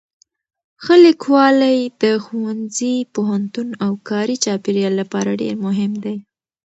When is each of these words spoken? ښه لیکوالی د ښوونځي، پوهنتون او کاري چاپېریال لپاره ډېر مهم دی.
ښه 0.83 0.95
لیکوالی 1.05 1.77
د 2.03 2.03
ښوونځي، 2.23 2.95
پوهنتون 3.13 3.67
او 3.85 3.91
کاري 4.09 4.35
چاپېریال 4.43 4.93
لپاره 5.01 5.37
ډېر 5.41 5.55
مهم 5.65 5.91
دی. 6.03 6.17